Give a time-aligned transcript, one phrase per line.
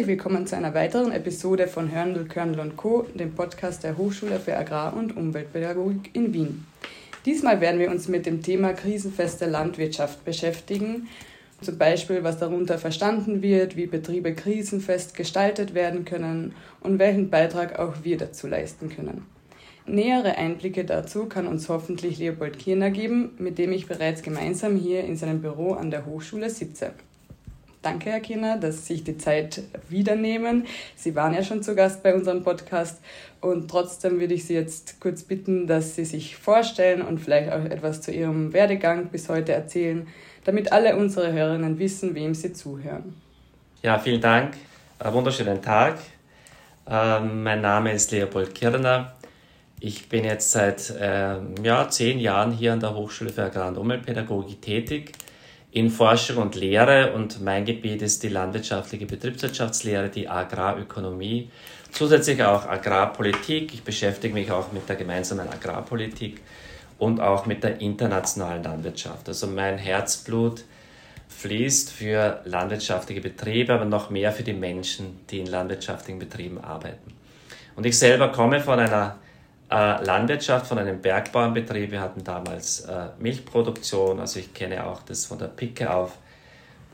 [0.00, 4.40] Herzlich willkommen zu einer weiteren Episode von Hörndl, Körndl und Co., dem Podcast der Hochschule
[4.40, 6.64] für Agrar- und Umweltpädagogik in Wien.
[7.26, 11.08] Diesmal werden wir uns mit dem Thema krisenfeste Landwirtschaft beschäftigen.
[11.60, 17.78] Zum Beispiel, was darunter verstanden wird, wie Betriebe krisenfest gestaltet werden können und welchen Beitrag
[17.78, 19.26] auch wir dazu leisten können.
[19.84, 25.04] Nähere Einblicke dazu kann uns hoffentlich Leopold Kirner geben, mit dem ich bereits gemeinsam hier
[25.04, 26.92] in seinem Büro an der Hochschule sitze.
[27.82, 30.66] Danke, Herr Kirner, dass Sie sich die Zeit wieder nehmen.
[30.96, 33.00] Sie waren ja schon zu Gast bei unserem Podcast
[33.40, 37.64] und trotzdem würde ich Sie jetzt kurz bitten, dass Sie sich vorstellen und vielleicht auch
[37.64, 40.06] etwas zu Ihrem Werdegang bis heute erzählen,
[40.44, 43.14] damit alle unsere Hörerinnen wissen, wem sie zuhören.
[43.82, 44.58] Ja, vielen Dank.
[44.98, 46.00] Einen wunderschönen Tag.
[46.86, 49.14] Ähm, mein Name ist Leopold Kirner.
[49.78, 53.78] Ich bin jetzt seit ähm, ja, zehn Jahren hier an der Hochschule für Agrar- und
[53.78, 55.12] Umweltpädagogik tätig
[55.72, 61.48] in Forschung und Lehre und mein Gebiet ist die landwirtschaftliche Betriebswirtschaftslehre, die Agrarökonomie,
[61.92, 63.72] zusätzlich auch Agrarpolitik.
[63.72, 66.40] Ich beschäftige mich auch mit der gemeinsamen Agrarpolitik
[66.98, 69.28] und auch mit der internationalen Landwirtschaft.
[69.28, 70.64] Also mein Herzblut
[71.28, 77.14] fließt für landwirtschaftliche Betriebe, aber noch mehr für die Menschen, die in landwirtschaftlichen Betrieben arbeiten.
[77.76, 79.16] Und ich selber komme von einer
[79.70, 81.90] äh, Landwirtschaft, von einem Bergbauernbetrieb.
[81.92, 86.16] Wir hatten damals äh, Milchproduktion, also ich kenne auch das von der Picke auf.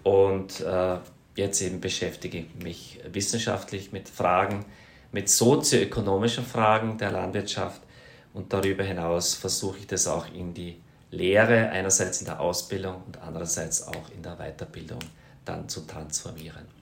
[0.03, 0.97] Und äh,
[1.35, 4.65] jetzt eben beschäftige ich mich wissenschaftlich mit Fragen,
[5.11, 7.81] mit sozioökonomischen Fragen der Landwirtschaft.
[8.35, 13.19] Und darüber hinaus versuche ich das auch in die Lehre, einerseits in der Ausbildung und
[13.23, 14.99] andererseits auch in der Weiterbildung
[15.45, 16.76] dann zu transformieren.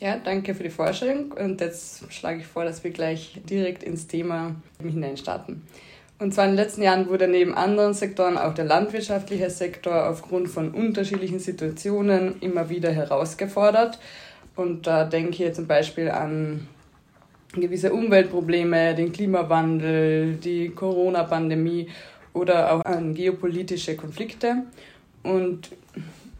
[0.00, 4.06] Ja, danke für die Vorstellung und jetzt schlage ich vor, dass wir gleich direkt ins
[4.06, 5.62] Thema hineinstarten.
[6.20, 10.48] Und zwar in den letzten Jahren wurde neben anderen Sektoren auch der landwirtschaftliche Sektor aufgrund
[10.48, 13.98] von unterschiedlichen Situationen immer wieder herausgefordert.
[14.54, 16.68] Und da denke ich zum Beispiel an
[17.52, 21.88] gewisse Umweltprobleme, den Klimawandel, die Corona-Pandemie
[22.34, 24.64] oder auch an geopolitische Konflikte.
[25.24, 25.70] Und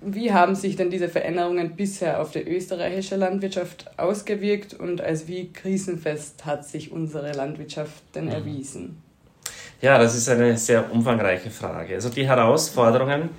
[0.01, 5.53] wie haben sich denn diese Veränderungen bisher auf die österreichische Landwirtschaft ausgewirkt und als wie
[5.53, 8.33] krisenfest hat sich unsere Landwirtschaft denn mhm.
[8.33, 9.03] erwiesen?
[9.81, 11.95] Ja, das ist eine sehr umfangreiche Frage.
[11.95, 13.31] Also die Herausforderungen,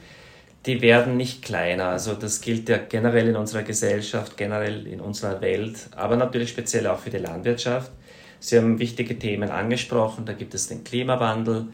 [0.65, 1.85] die werden nicht kleiner.
[1.89, 6.87] Also das gilt ja generell in unserer Gesellschaft, generell in unserer Welt, aber natürlich speziell
[6.87, 7.91] auch für die Landwirtschaft.
[8.39, 10.25] Sie haben wichtige Themen angesprochen.
[10.25, 11.67] Da gibt es den Klimawandel,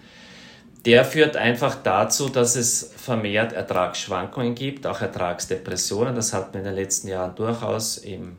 [0.86, 6.16] der führt einfach dazu, dass es vermehrt Ertragsschwankungen gibt, auch Ertragsdepressionen.
[6.16, 8.38] Das hatten wir in den letzten Jahren durchaus im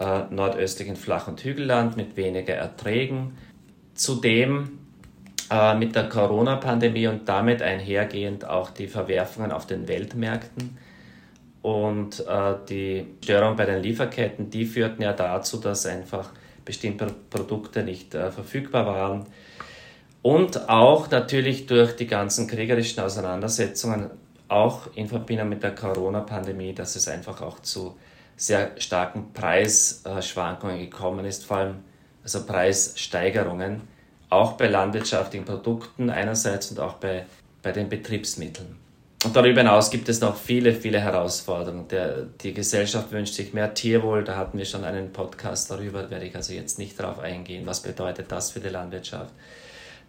[0.00, 3.36] äh, nordöstlichen Flach- und Hügelland mit weniger Erträgen.
[3.94, 4.78] Zudem
[5.50, 10.78] äh, mit der Corona-Pandemie und damit einhergehend auch die Verwerfungen auf den Weltmärkten
[11.60, 16.30] und äh, die Störung bei den Lieferketten, die führten ja dazu, dass einfach
[16.64, 19.26] bestimmte Produkte nicht äh, verfügbar waren
[20.24, 24.10] und auch natürlich durch die ganzen kriegerischen Auseinandersetzungen,
[24.48, 27.94] auch in Verbindung mit der Corona-Pandemie, dass es einfach auch zu
[28.34, 31.74] sehr starken Preisschwankungen gekommen ist, vor allem
[32.22, 33.82] also Preissteigerungen,
[34.30, 37.26] auch bei landwirtschaftlichen Produkten einerseits und auch bei,
[37.62, 38.76] bei den Betriebsmitteln.
[39.26, 41.86] Und darüber hinaus gibt es noch viele, viele Herausforderungen.
[41.88, 44.24] Der, die Gesellschaft wünscht sich mehr Tierwohl.
[44.24, 47.66] Da hatten wir schon einen Podcast darüber, werde ich also jetzt nicht darauf eingehen.
[47.66, 49.34] Was bedeutet das für die Landwirtschaft?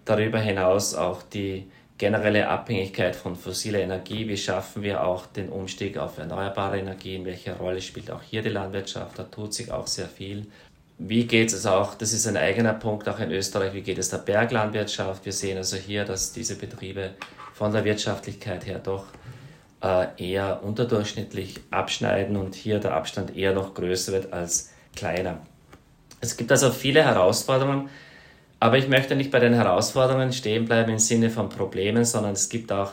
[0.05, 1.67] Darüber hinaus auch die
[1.97, 4.27] generelle Abhängigkeit von fossiler Energie.
[4.27, 7.25] Wie schaffen wir auch den Umstieg auf erneuerbare Energien?
[7.25, 9.17] Welche Rolle spielt auch hier die Landwirtschaft?
[9.17, 10.47] Da tut sich auch sehr viel.
[10.97, 14.09] Wie geht es auch, das ist ein eigener Punkt auch in Österreich, wie geht es
[14.09, 15.25] der Berglandwirtschaft?
[15.25, 17.11] Wir sehen also hier, dass diese Betriebe
[17.53, 19.05] von der Wirtschaftlichkeit her doch
[19.83, 25.39] äh, eher unterdurchschnittlich abschneiden und hier der Abstand eher noch größer wird als kleiner.
[26.21, 27.89] Es gibt also viele Herausforderungen,
[28.59, 32.49] aber ich möchte nicht bei den Herausforderungen stehen bleiben im Sinne von Problemen, sondern es
[32.49, 32.91] gibt auch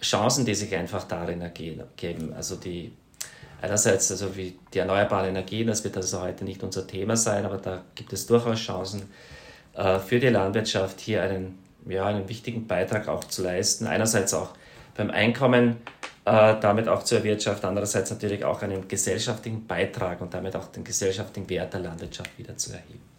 [0.00, 2.32] Chancen, die sich einfach darin ergeben.
[2.34, 2.92] Also die
[3.60, 7.58] einerseits also wie die erneuerbaren Energien, das wird also heute nicht unser Thema sein, aber
[7.58, 9.10] da gibt es durchaus Chancen
[9.74, 11.58] äh, für die Landwirtschaft hier einen,
[11.88, 13.86] ja, einen wichtigen Beitrag auch zu leisten.
[13.86, 14.50] Einerseits auch
[14.96, 15.76] beim Einkommen
[16.24, 20.84] äh, damit auch zu erwirtschaften, andererseits natürlich auch einen gesellschaftlichen Beitrag und damit auch den
[20.84, 23.17] gesellschaftlichen Wert der Landwirtschaft wieder zu erheben.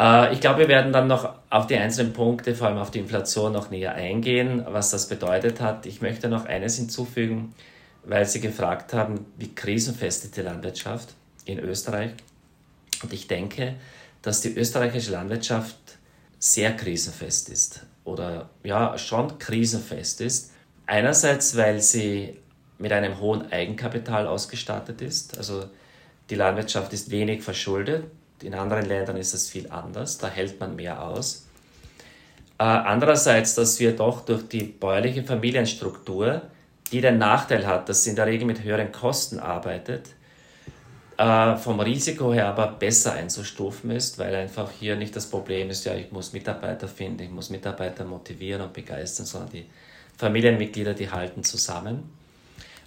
[0.00, 2.98] Äh, ich glaube, wir werden dann noch auf die einzelnen Punkte, vor allem auf die
[2.98, 5.86] Inflation, noch näher eingehen, was das bedeutet hat.
[5.86, 7.54] Ich möchte noch eines hinzufügen,
[8.04, 11.14] weil Sie gefragt haben, wie krisenfest ist die Landwirtschaft
[11.44, 12.12] in Österreich.
[13.02, 13.74] Und ich denke,
[14.22, 15.76] dass die österreichische Landwirtschaft
[16.38, 20.52] sehr krisenfest ist oder ja, schon krisenfest ist.
[20.86, 22.36] Einerseits, weil sie
[22.78, 25.38] mit einem hohen Eigenkapital ausgestattet ist.
[25.38, 25.64] Also
[26.30, 28.04] die Landwirtschaft ist wenig verschuldet.
[28.42, 31.46] In anderen Ländern ist es viel anders, da hält man mehr aus.
[32.58, 36.42] Äh, andererseits, dass wir doch durch die bäuerliche Familienstruktur,
[36.92, 40.10] die den Nachteil hat, dass sie in der Regel mit höheren Kosten arbeitet,
[41.18, 45.84] äh, vom Risiko her aber besser einzustufen ist, weil einfach hier nicht das Problem ist,
[45.84, 49.66] ja, ich muss Mitarbeiter finden, ich muss Mitarbeiter motivieren und begeistern, sondern die
[50.18, 52.10] Familienmitglieder, die halten zusammen.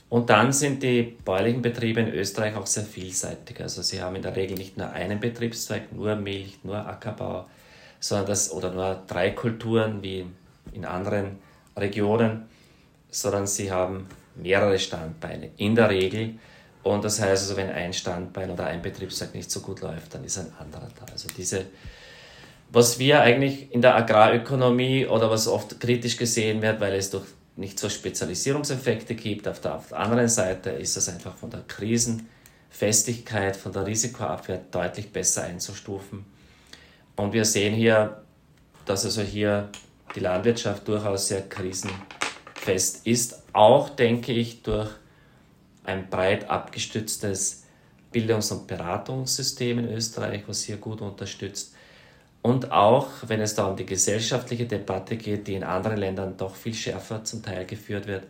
[0.09, 3.61] Und dann sind die bäuerlichen Betriebe in Österreich auch sehr vielseitig.
[3.61, 7.45] Also sie haben in der Regel nicht nur einen Betriebszweig, nur Milch, nur Ackerbau,
[7.99, 10.25] sondern das, oder nur drei Kulturen wie
[10.73, 11.37] in anderen
[11.77, 12.47] Regionen,
[13.11, 16.35] sondern sie haben mehrere Standbeine in der Regel.
[16.81, 20.23] Und das heißt also, wenn ein Standbein oder ein Betriebszweig nicht so gut läuft, dann
[20.23, 21.11] ist ein anderer da.
[21.11, 21.65] Also diese,
[22.71, 27.25] was wir eigentlich in der Agrarökonomie oder was oft kritisch gesehen wird, weil es durch
[27.59, 29.47] nicht so Spezialisierungseffekte gibt.
[29.47, 34.61] Auf der, auf der anderen Seite ist es einfach von der Krisenfestigkeit, von der Risikoabwehr
[34.71, 36.25] deutlich besser einzustufen.
[37.15, 38.23] Und wir sehen hier,
[38.85, 39.69] dass also hier
[40.15, 43.43] die Landwirtschaft durchaus sehr krisenfest ist.
[43.53, 44.89] Auch, denke ich, durch
[45.83, 47.63] ein breit abgestütztes
[48.11, 51.75] Bildungs- und Beratungssystem in Österreich, was hier gut unterstützt.
[52.41, 56.55] Und auch, wenn es da um die gesellschaftliche Debatte geht, die in anderen Ländern doch
[56.55, 58.23] viel schärfer zum Teil geführt wird,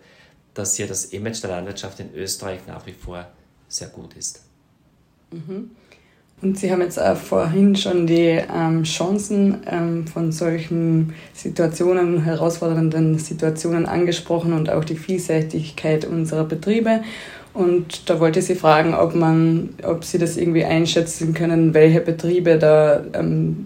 [0.56, 3.28] dass hier das Image der Landwirtschaft in Österreich nach wie vor
[3.68, 4.42] sehr gut ist.
[5.32, 5.72] Mhm.
[6.42, 13.20] Und Sie haben jetzt auch vorhin schon die ähm, Chancen ähm, von solchen Situationen, herausfordernden
[13.20, 17.02] Situationen angesprochen und auch die Vielseitigkeit unserer Betriebe.
[17.54, 22.00] Und da wollte ich Sie fragen, ob man, ob Sie das irgendwie einschätzen können, welche
[22.00, 23.66] Betriebe da ähm,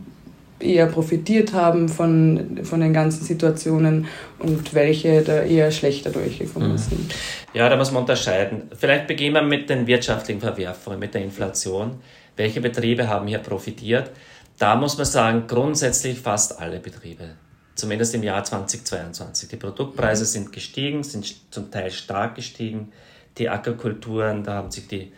[0.63, 4.07] eher profitiert haben von, von den ganzen Situationen
[4.39, 6.77] und welche da eher schlechter durchgekommen mhm.
[6.77, 7.15] sind.
[7.53, 8.63] Ja, da muss man unterscheiden.
[8.77, 11.99] Vielleicht beginnen wir mit den wirtschaftlichen Verwerfungen, mit der Inflation.
[12.35, 14.11] Welche Betriebe haben hier profitiert?
[14.57, 17.35] Da muss man sagen, grundsätzlich fast alle Betriebe.
[17.75, 19.49] Zumindest im Jahr 2022.
[19.49, 20.27] Die Produktpreise mhm.
[20.27, 22.91] sind gestiegen, sind zum Teil stark gestiegen.
[23.37, 25.11] Die Ackerkulturen, da haben sich die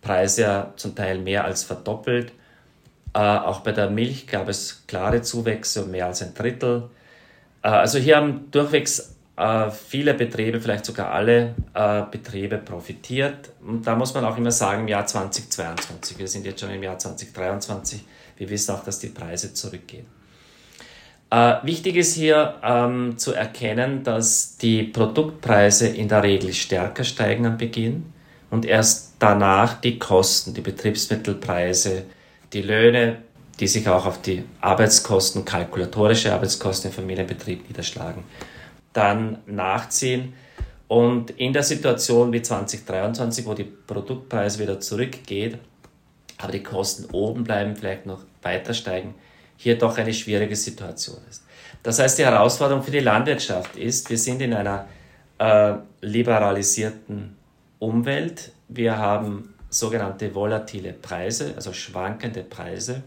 [0.00, 2.32] Preise ja zum Teil mehr als verdoppelt.
[3.14, 6.90] Äh, auch bei der Milch gab es klare Zuwächse mehr als ein Drittel.
[7.62, 13.50] Äh, also hier haben durchwegs äh, viele Betriebe, vielleicht sogar alle äh, Betriebe profitiert.
[13.66, 16.82] Und da muss man auch immer sagen, im Jahr 2022, wir sind jetzt schon im
[16.82, 18.04] Jahr 2023,
[18.36, 20.06] wir wissen auch, dass die Preise zurückgehen.
[21.30, 27.46] Äh, wichtig ist hier ähm, zu erkennen, dass die Produktpreise in der Regel stärker steigen
[27.46, 28.12] am Beginn
[28.50, 32.04] und erst danach die Kosten, die Betriebsmittelpreise,
[32.54, 33.18] die Löhne,
[33.60, 38.24] die sich auch auf die Arbeitskosten, kalkulatorische Arbeitskosten im Familienbetrieb niederschlagen,
[38.92, 40.34] dann nachziehen.
[40.88, 45.58] Und in der Situation wie 2023, wo die Produktpreise wieder zurückgeht,
[46.38, 49.14] aber die Kosten oben bleiben, vielleicht noch weiter steigen,
[49.56, 51.44] hier doch eine schwierige Situation ist.
[51.82, 54.86] Das heißt, die Herausforderung für die Landwirtschaft ist, wir sind in einer
[55.38, 57.36] äh, liberalisierten
[57.78, 58.52] Umwelt.
[58.68, 63.02] Wir haben sogenannte volatile Preise, also schwankende Preise.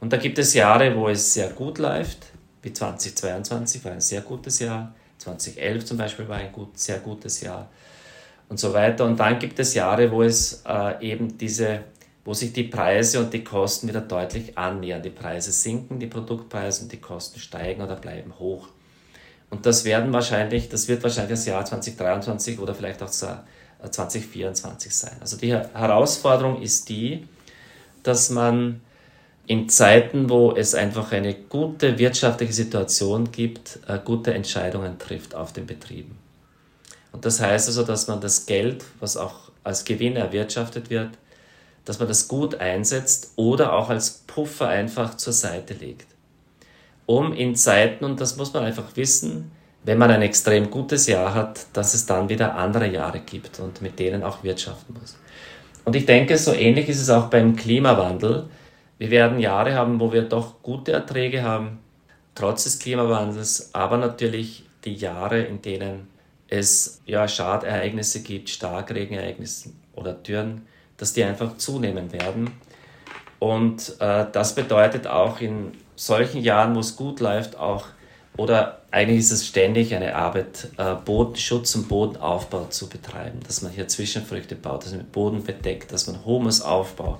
[0.00, 2.26] Und da gibt es Jahre, wo es sehr gut läuft,
[2.62, 7.40] wie 2022 war ein sehr gutes Jahr, 2011 zum Beispiel war ein gut, sehr gutes
[7.42, 7.68] Jahr
[8.48, 9.04] und so weiter.
[9.04, 11.84] Und dann gibt es Jahre, wo es äh, eben diese,
[12.24, 15.02] wo sich die Preise und die Kosten wieder deutlich annähern.
[15.02, 18.68] Die Preise sinken, die Produktpreise und die Kosten steigen oder bleiben hoch.
[19.50, 23.08] Und das werden wahrscheinlich, das wird wahrscheinlich das Jahr 2023 oder vielleicht auch
[23.88, 25.16] 2024 sein.
[25.20, 27.26] Also die Herausforderung ist die,
[28.02, 28.80] dass man
[29.46, 35.52] in Zeiten, wo es einfach eine gute wirtschaftliche Situation gibt, äh, gute Entscheidungen trifft auf
[35.52, 36.16] den Betrieben.
[37.12, 41.10] Und das heißt also, dass man das Geld, was auch als Gewinn erwirtschaftet wird,
[41.84, 46.06] dass man das gut einsetzt oder auch als Puffer einfach zur Seite legt.
[47.06, 49.50] Um in Zeiten, und das muss man einfach wissen,
[49.84, 53.80] wenn man ein extrem gutes Jahr hat, dass es dann wieder andere Jahre gibt und
[53.80, 55.16] mit denen auch wirtschaften muss.
[55.84, 58.48] Und ich denke, so ähnlich ist es auch beim Klimawandel.
[58.98, 61.78] Wir werden Jahre haben, wo wir doch gute Erträge haben,
[62.34, 66.08] trotz des Klimawandels, aber natürlich die Jahre, in denen
[66.48, 72.50] es ja, Schadereignisse gibt, Starkregenereignisse oder Dürren, dass die einfach zunehmen werden.
[73.38, 77.86] Und äh, das bedeutet auch in solchen Jahren, wo es gut läuft, auch
[78.40, 83.70] oder eigentlich ist es ständig eine Arbeit, äh, Bodenschutz und Bodenaufbau zu betreiben, dass man
[83.70, 87.18] hier Zwischenfrüchte baut, dass man Boden bedeckt, dass man Humusaufbau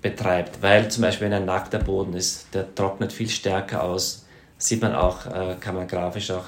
[0.00, 4.80] betreibt, weil zum Beispiel wenn ein nackter Boden ist, der trocknet viel stärker aus, sieht
[4.80, 6.46] man auch, äh, kann man grafisch auch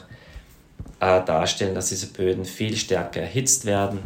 [1.01, 3.99] äh, darstellen, dass diese Böden viel stärker erhitzt werden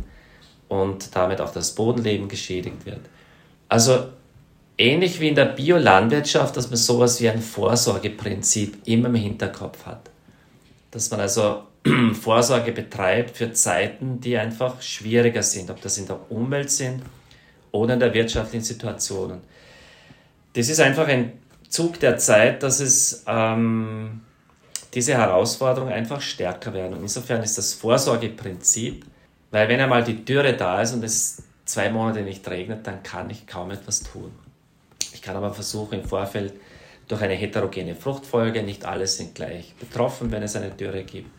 [0.68, 3.00] und damit auch das Bodenleben geschädigt wird.
[3.68, 4.06] Also
[4.80, 10.10] ähnlich wie in der Biolandwirtschaft, dass man sowas wie ein Vorsorgeprinzip immer im Hinterkopf hat.
[10.90, 11.64] Dass man also
[12.20, 17.02] Vorsorge betreibt für Zeiten, die einfach schwieriger sind, ob das in der Umwelt sind
[17.72, 19.40] oder in der wirtschaftlichen Situation.
[20.54, 21.32] Das ist einfach ein
[21.68, 24.22] Zug der Zeit, dass es ähm,
[24.94, 26.94] diese Herausforderungen einfach stärker werden.
[26.94, 29.04] Und insofern ist das Vorsorgeprinzip,
[29.50, 33.30] weil wenn einmal die Dürre da ist und es zwei Monate nicht regnet, dann kann
[33.30, 34.32] ich kaum etwas tun.
[35.12, 36.54] Ich kann aber versuchen, im Vorfeld
[37.08, 41.30] durch eine heterogene Fruchtfolge, nicht alle sind gleich betroffen, wenn es eine Dürre gibt,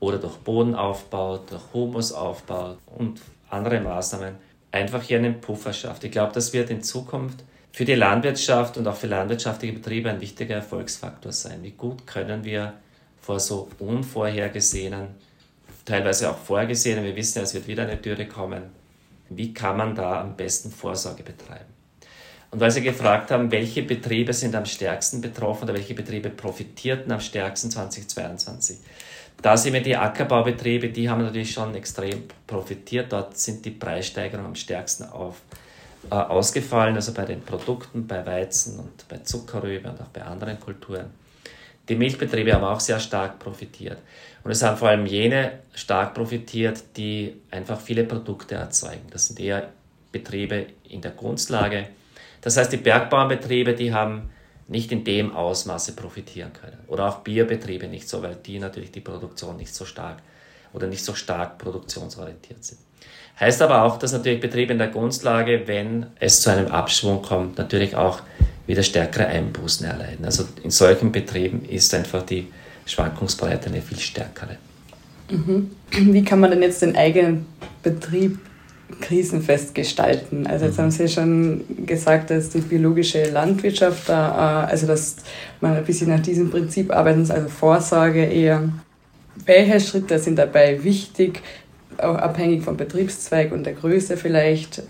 [0.00, 4.34] oder durch Bodenaufbau, durch Humusaufbau und andere Maßnahmen,
[4.72, 6.02] einfach hier einen Puffer schafft.
[6.02, 10.20] Ich glaube, das wird in Zukunft für die Landwirtschaft und auch für landwirtschaftliche Betriebe ein
[10.20, 11.62] wichtiger Erfolgsfaktor sein.
[11.62, 12.74] Wie gut können wir
[13.20, 15.08] vor so unvorhergesehenen,
[15.84, 18.64] teilweise auch vorgesehenen, wir wissen ja, es wird wieder eine Dürre kommen,
[19.28, 21.71] wie kann man da am besten Vorsorge betreiben?
[22.52, 27.10] Und weil Sie gefragt haben, welche Betriebe sind am stärksten betroffen oder welche Betriebe profitierten
[27.10, 28.76] am stärksten 2022,
[29.40, 33.10] da sind wir die Ackerbaubetriebe, die haben natürlich schon extrem profitiert.
[33.10, 35.40] Dort sind die Preissteigerungen am stärksten auf,
[36.10, 40.60] äh, ausgefallen, also bei den Produkten, bei Weizen und bei Zuckerrübe und auch bei anderen
[40.60, 41.06] Kulturen.
[41.88, 43.98] Die Milchbetriebe haben auch sehr stark profitiert.
[44.44, 49.06] Und es haben vor allem jene stark profitiert, die einfach viele Produkte erzeugen.
[49.10, 49.70] Das sind eher
[50.12, 51.88] Betriebe in der Grundlage.
[52.42, 54.30] Das heißt, die Bergbauernbetriebe, die haben
[54.68, 56.78] nicht in dem Ausmaße profitieren können.
[56.88, 60.18] Oder auch Bierbetriebe nicht so, weil die natürlich die Produktion nicht so stark
[60.72, 62.78] oder nicht so stark produktionsorientiert sind.
[63.38, 67.58] Heißt aber auch, dass natürlich Betriebe in der Grundlage, wenn es zu einem Abschwung kommt,
[67.58, 68.20] natürlich auch
[68.66, 70.24] wieder stärkere Einbußen erleiden.
[70.24, 72.52] Also in solchen Betrieben ist einfach die
[72.86, 74.58] Schwankungsbreite eine viel stärkere.
[75.30, 75.70] Mhm.
[75.90, 77.46] Wie kann man denn jetzt den eigenen
[77.82, 78.38] Betrieb
[79.00, 80.46] krisenfest gestalten?
[80.46, 85.16] Also jetzt haben Sie schon gesagt, dass die biologische Landwirtschaft da, äh, also dass
[85.60, 88.68] man ein bisschen nach diesem Prinzip arbeitet, also Vorsorge eher.
[89.44, 91.40] Welche Schritte sind dabei wichtig,
[91.98, 94.82] auch abhängig vom Betriebszweig und der Größe vielleicht?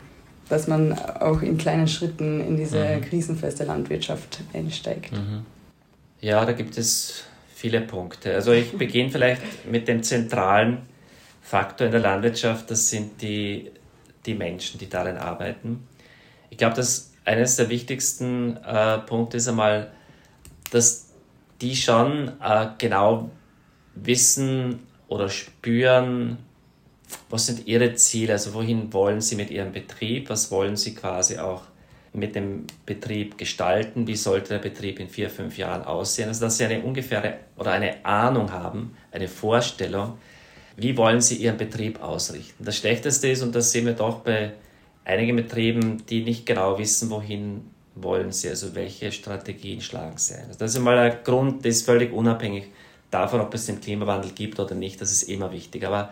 [0.52, 3.00] dass man auch in kleinen Schritten in diese mhm.
[3.00, 5.12] krisenfeste Landwirtschaft einsteigt.
[5.12, 5.46] Mhm.
[6.20, 8.34] Ja, da gibt es viele Punkte.
[8.34, 9.40] Also ich beginne vielleicht
[9.70, 10.82] mit dem zentralen
[11.40, 13.70] Faktor in der Landwirtschaft, das sind die,
[14.26, 15.86] die Menschen, die darin arbeiten.
[16.50, 19.92] Ich glaube, dass eines der wichtigsten äh, Punkte ist einmal,
[20.70, 21.10] dass
[21.60, 23.30] die schon äh, genau
[23.94, 26.38] wissen oder spüren,
[27.28, 28.32] was sind Ihre Ziele?
[28.32, 30.30] Also wohin wollen Sie mit Ihrem Betrieb?
[30.30, 31.62] Was wollen Sie quasi auch
[32.12, 34.06] mit dem Betrieb gestalten?
[34.06, 36.28] Wie sollte der Betrieb in vier, fünf Jahren aussehen?
[36.28, 40.18] Also dass Sie eine ungefähre oder eine Ahnung haben, eine Vorstellung,
[40.82, 42.64] wie wollen Sie Ihren Betrieb ausrichten?
[42.64, 44.52] Das Schlechteste ist, und das sehen wir doch bei
[45.04, 50.46] einigen Betrieben, die nicht genau wissen, wohin wollen sie, also welche Strategien schlagen sie ein.
[50.46, 52.64] Also das ist mal ein Grund, das ist völlig unabhängig
[53.10, 55.86] davon, ob es den Klimawandel gibt oder nicht, das ist immer wichtig.
[55.86, 56.10] Aber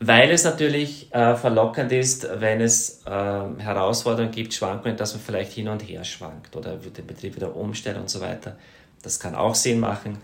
[0.00, 5.52] weil es natürlich äh, verlockend ist, wenn es äh, Herausforderungen gibt, Schwankungen, dass man vielleicht
[5.52, 8.56] hin und her schwankt oder den Betrieb wieder umstellen und so weiter.
[9.02, 10.18] Das kann auch Sinn machen.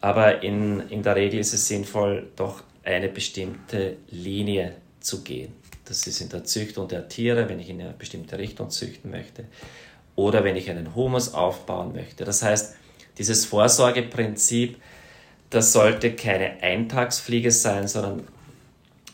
[0.00, 5.52] Aber in, in der Regel ist es sinnvoll, doch eine bestimmte Linie zu gehen.
[5.84, 9.44] Das ist in der Züchtung der Tiere, wenn ich in eine bestimmte Richtung züchten möchte.
[10.14, 12.24] Oder wenn ich einen Humus aufbauen möchte.
[12.24, 12.74] Das heißt,
[13.18, 14.76] dieses Vorsorgeprinzip,
[15.50, 18.26] das sollte keine Eintagsfliege sein, sondern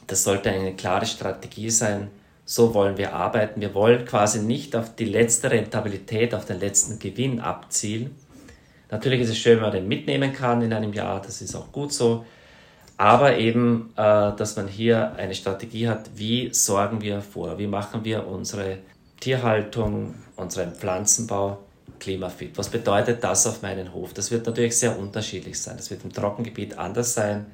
[0.06, 2.08] das sollte eine klare Strategie sein.
[2.44, 3.60] So wollen wir arbeiten.
[3.60, 8.14] Wir wollen quasi nicht auf die letzte Rentabilität, auf den letzten Gewinn abzielen.
[8.90, 11.70] Natürlich ist es schön, wenn man den mitnehmen kann in einem Jahr, das ist auch
[11.72, 12.25] gut so.
[12.99, 14.02] Aber eben, äh,
[14.37, 18.78] dass man hier eine Strategie hat, wie sorgen wir vor, wie machen wir unsere
[19.21, 21.59] Tierhaltung, unseren Pflanzenbau
[21.99, 22.59] klimafit.
[22.59, 24.12] Was bedeutet das auf meinen Hof?
[24.12, 25.76] Das wird natürlich sehr unterschiedlich sein.
[25.76, 27.47] Das wird im Trockengebiet anders sein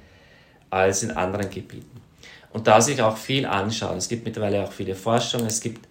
[0.71, 2.01] als in anderen Gebieten
[2.55, 3.99] und da sich auch viel anschauen.
[3.99, 5.87] Es gibt mittlerweile auch viele Forschungen, es gibt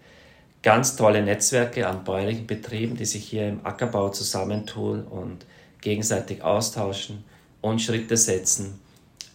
[0.64, 5.46] ganz tolle Netzwerke an bäuerlichen Betrieben, die sich hier im Ackerbau zusammentun und
[5.82, 7.26] gegenseitig austauschen
[7.62, 8.80] und Schritte setzen,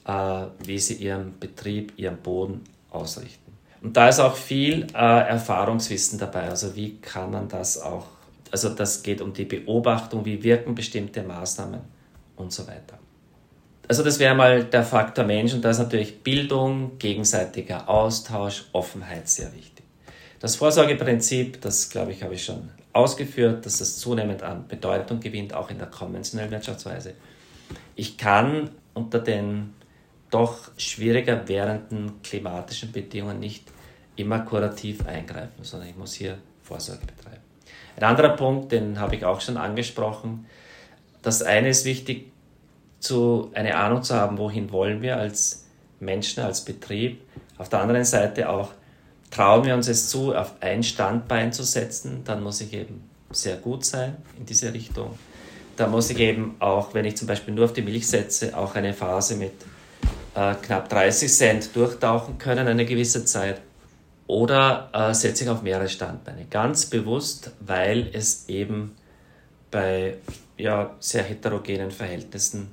[0.08, 3.52] äh, wie sie ihren Betrieb, ihren Boden ausrichten.
[3.80, 6.48] Und da ist auch viel äh, Erfahrungswissen dabei.
[6.48, 8.06] Also wie kann man das auch,
[8.50, 11.80] also das geht um die Beobachtung, wie wirken bestimmte Maßnahmen
[12.36, 12.98] und so weiter.
[13.86, 19.28] Also das wäre mal der Faktor Mensch und da ist natürlich Bildung, gegenseitiger Austausch, Offenheit
[19.28, 19.84] sehr wichtig.
[20.40, 25.54] Das Vorsorgeprinzip, das glaube ich, habe ich schon ausgeführt, dass das zunehmend an Bedeutung gewinnt,
[25.54, 27.14] auch in der konventionellen Wirtschaftsweise.
[27.94, 29.74] Ich kann unter den
[30.30, 33.64] doch schwieriger werdenden klimatischen Bedingungen nicht
[34.16, 37.42] immer kurativ eingreifen, sondern ich muss hier Vorsorge betreiben.
[37.96, 40.46] Ein anderer Punkt, den habe ich auch schon angesprochen.
[41.22, 42.30] Das eine ist wichtig,
[43.00, 45.66] zu, eine Ahnung zu haben, wohin wollen wir als
[46.00, 47.20] Menschen, als Betrieb.
[47.56, 48.70] Auf der anderen Seite auch,
[49.30, 53.56] trauen wir uns es zu, auf ein Standbein zu setzen, dann muss ich eben sehr
[53.56, 55.18] gut sein in diese Richtung.
[55.76, 58.74] Da muss ich eben auch, wenn ich zum Beispiel nur auf die Milch setze, auch
[58.74, 59.52] eine Phase mit
[60.38, 63.60] äh, knapp 30 Cent durchtauchen können, eine gewisse Zeit.
[64.28, 66.46] Oder äh, setze ich auf mehrere Standbeine.
[66.48, 68.94] Ganz bewusst, weil es eben
[69.70, 70.18] bei
[70.56, 72.68] ja, sehr heterogenen Verhältnissen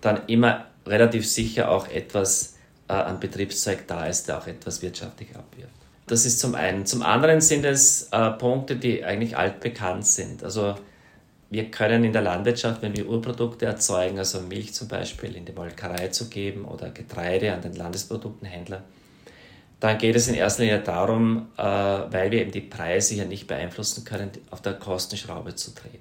[0.00, 2.54] dann immer relativ sicher auch etwas
[2.88, 5.72] äh, an Betriebszeug da ist, der auch etwas wirtschaftlich abwirft.
[6.06, 6.86] Das ist zum einen.
[6.86, 10.42] Zum anderen sind es äh, Punkte, die eigentlich altbekannt sind.
[10.42, 10.76] Also
[11.50, 15.52] wir können in der Landwirtschaft, wenn wir Urprodukte erzeugen, also Milch zum Beispiel in die
[15.52, 18.82] Molkerei zu geben oder Getreide an den Landesproduktenhändler,
[19.80, 23.46] dann geht es in erster Linie darum, äh, weil wir eben die Preise hier nicht
[23.46, 26.00] beeinflussen können, auf der Kostenschraube zu drehen.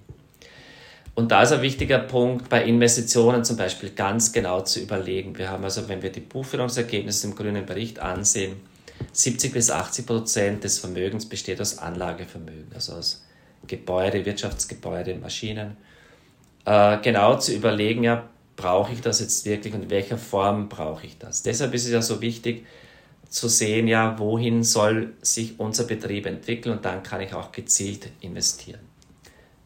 [1.16, 5.38] Und da ist ein wichtiger Punkt, bei Investitionen zum Beispiel ganz genau zu überlegen.
[5.38, 8.58] Wir haben also, wenn wir die Buchführungsergebnisse im grünen Bericht ansehen,
[9.14, 13.24] 70 bis 80 Prozent des Vermögens besteht aus Anlagevermögen, also aus
[13.68, 15.78] Gebäude, Wirtschaftsgebäude, Maschinen.
[16.66, 21.06] Äh, genau zu überlegen, ja, brauche ich das jetzt wirklich und in welcher Form brauche
[21.06, 21.44] ich das?
[21.44, 22.66] Deshalb ist es ja so wichtig
[23.30, 28.10] zu sehen, ja, wohin soll sich unser Betrieb entwickeln und dann kann ich auch gezielt
[28.22, 28.80] investieren.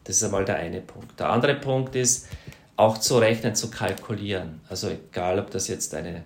[0.04, 1.18] Das ist einmal der eine Punkt.
[1.18, 2.28] Der andere Punkt ist,
[2.76, 4.60] auch zu rechnen, zu kalkulieren.
[4.68, 6.24] Also egal, ob das jetzt eine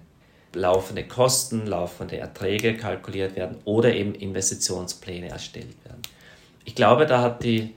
[0.54, 6.02] laufende Kosten, laufende Erträge kalkuliert werden oder eben Investitionspläne erstellt werden.
[6.66, 7.74] Ich glaube, da hat die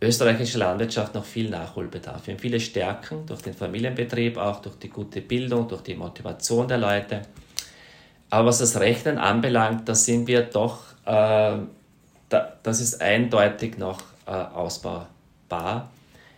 [0.00, 2.26] österreichische Landwirtschaft noch viel Nachholbedarf.
[2.26, 6.66] Wir haben viele Stärken durch den Familienbetrieb, auch durch die gute Bildung, durch die Motivation
[6.66, 7.22] der Leute.
[8.30, 11.58] Aber was das Rechnen anbelangt, da sind wir doch, äh,
[12.28, 15.90] da, das ist eindeutig noch äh, ausbaubar.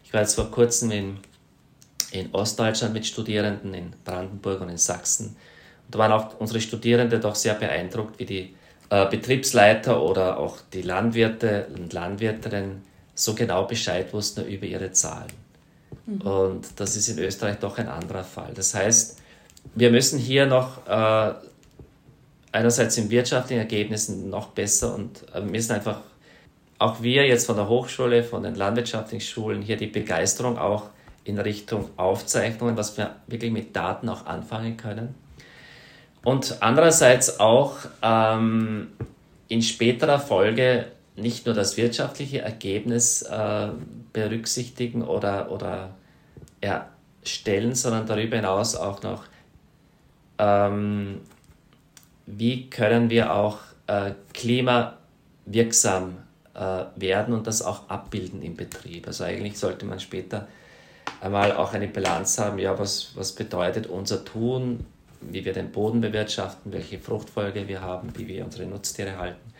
[0.05, 1.19] Ich war jetzt vor kurzem in,
[2.11, 5.37] in Ostdeutschland mit Studierenden in Brandenburg und in Sachsen
[5.89, 8.55] da waren auch unsere Studierenden doch sehr beeindruckt, wie die
[8.91, 12.83] äh, Betriebsleiter oder auch die Landwirte und Landwirtinnen
[13.15, 15.33] so genau Bescheid wussten über ihre Zahlen.
[16.07, 16.21] Mhm.
[16.21, 18.53] Und das ist in Österreich doch ein anderer Fall.
[18.55, 19.21] Das heißt,
[19.75, 21.35] wir müssen hier noch äh,
[22.53, 26.01] einerseits in wirtschaftlichen Ergebnissen noch besser und äh, müssen einfach
[26.79, 30.91] auch wir jetzt von der Hochschule, von den landwirtschaftlichen Schulen hier die Begeisterung auch
[31.23, 35.15] in Richtung Aufzeichnungen, was wir wirklich mit Daten auch anfangen können
[36.25, 38.89] und andererseits auch ähm,
[39.49, 43.69] in späterer Folge nicht nur das wirtschaftliche Ergebnis äh,
[44.13, 45.91] berücksichtigen oder, oder
[46.61, 49.25] erstellen, sondern darüber hinaus auch noch,
[50.39, 51.21] ähm,
[52.27, 56.17] wie können wir auch äh, klimawirksam
[56.55, 59.07] äh, werden und das auch abbilden im Betrieb.
[59.07, 60.49] Also eigentlich sollte man später
[61.21, 64.87] einmal auch eine Bilanz haben, ja, was, was bedeutet unser Tun
[65.31, 69.53] wie wir den Boden bewirtschaften, welche Fruchtfolge wir haben, wie wir unsere Nutztiere halten.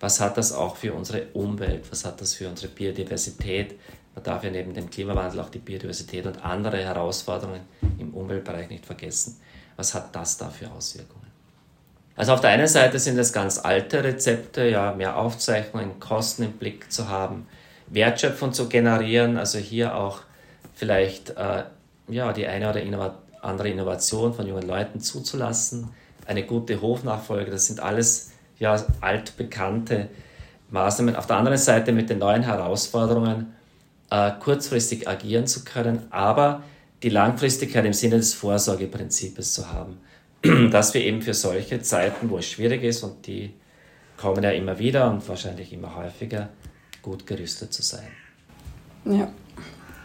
[0.00, 1.90] Was hat das auch für unsere Umwelt?
[1.90, 3.78] Was hat das für unsere Biodiversität?
[4.14, 7.60] Man darf ja neben dem Klimawandel auch die Biodiversität und andere Herausforderungen
[7.98, 9.40] im Umweltbereich nicht vergessen.
[9.76, 11.26] Was hat das da für Auswirkungen?
[12.16, 16.52] Also auf der einen Seite sind es ganz alte Rezepte, ja, mehr Aufzeichnungen, Kosten im
[16.52, 17.46] Blick zu haben,
[17.86, 20.22] Wertschöpfung zu generieren, also hier auch
[20.74, 21.62] vielleicht äh,
[22.08, 22.82] ja, die eine oder
[23.42, 25.88] andere Innovation von jungen Leuten zuzulassen,
[26.26, 30.08] eine gute Hofnachfolge, das sind alles ja altbekannte
[30.70, 31.16] Maßnahmen.
[31.16, 33.54] Auf der anderen Seite mit den neuen Herausforderungen
[34.10, 36.62] äh, kurzfristig agieren zu können, aber
[37.02, 39.98] die Langfristigkeit im Sinne des Vorsorgeprinzips zu haben,
[40.70, 43.54] dass wir eben für solche Zeiten, wo es schwierig ist und die
[44.16, 46.48] kommen ja immer wieder und wahrscheinlich immer häufiger,
[47.02, 48.08] gut gerüstet zu sein.
[49.04, 49.30] Ja,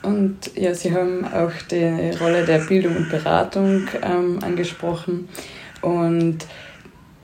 [0.04, 5.30] und ja, Sie haben auch die Rolle der Bildung und Beratung ähm, angesprochen.
[5.82, 6.40] Und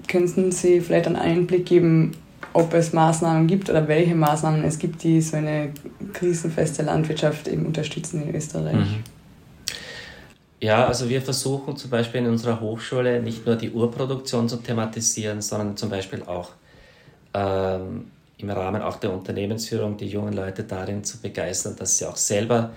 [0.07, 2.13] könnten Sie vielleicht einen Einblick geben,
[2.53, 5.71] ob es Maßnahmen gibt oder welche Maßnahmen es gibt, die so eine
[6.13, 8.75] krisenfeste Landwirtschaft eben unterstützen in Österreich?
[8.75, 9.03] Mhm.
[10.61, 15.41] Ja, also wir versuchen zum Beispiel in unserer Hochschule nicht nur die Urproduktion zu thematisieren,
[15.41, 16.51] sondern zum Beispiel auch
[17.33, 18.07] ähm,
[18.39, 22.71] im Rahmen auch der Unternehmensführung die jungen Leute darin zu begeistern, dass sie auch selber